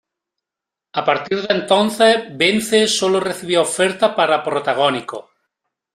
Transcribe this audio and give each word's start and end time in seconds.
A 0.93 1.05
partir 1.05 1.43
de 1.43 1.53
entonces, 1.53 2.35
Bence 2.35 2.87
solo 2.87 3.19
recibía 3.19 3.61
ofertas 3.61 4.15
para 4.15 4.43
protagónicos. 4.43 5.25